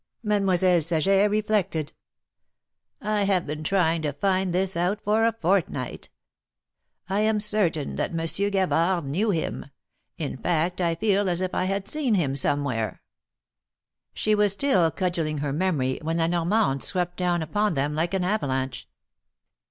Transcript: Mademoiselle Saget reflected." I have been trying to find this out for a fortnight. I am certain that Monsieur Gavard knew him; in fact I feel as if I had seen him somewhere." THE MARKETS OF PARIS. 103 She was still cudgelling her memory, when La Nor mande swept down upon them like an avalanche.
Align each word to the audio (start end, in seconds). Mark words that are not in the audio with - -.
Mademoiselle 0.23 0.81
Saget 0.81 1.29
reflected." 1.29 1.93
I 3.19 3.25
have 3.25 3.45
been 3.45 3.63
trying 3.63 4.01
to 4.01 4.13
find 4.13 4.51
this 4.51 4.75
out 4.75 4.99
for 5.03 5.27
a 5.27 5.31
fortnight. 5.31 6.09
I 7.07 7.19
am 7.19 7.39
certain 7.39 7.97
that 7.97 8.11
Monsieur 8.11 8.49
Gavard 8.49 9.05
knew 9.05 9.29
him; 9.29 9.67
in 10.17 10.37
fact 10.37 10.81
I 10.81 10.95
feel 10.95 11.29
as 11.29 11.39
if 11.39 11.53
I 11.53 11.65
had 11.65 11.87
seen 11.87 12.15
him 12.15 12.35
somewhere." 12.35 13.03
THE 14.15 14.33
MARKETS 14.33 14.55
OF 14.55 14.59
PARIS. 14.63 14.65
103 14.65 14.69
She 14.71 14.71
was 14.73 14.87
still 15.21 15.25
cudgelling 15.29 15.37
her 15.41 15.53
memory, 15.53 15.99
when 16.01 16.17
La 16.17 16.25
Nor 16.25 16.47
mande 16.47 16.81
swept 16.81 17.15
down 17.15 17.43
upon 17.43 17.75
them 17.75 17.93
like 17.93 18.15
an 18.15 18.23
avalanche. 18.23 18.89